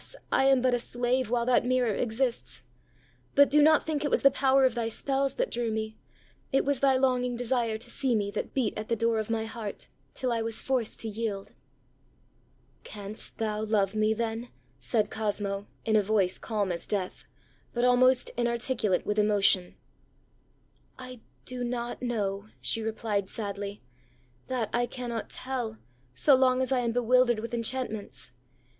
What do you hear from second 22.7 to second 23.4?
replied